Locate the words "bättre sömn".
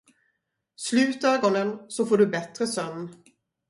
2.27-3.15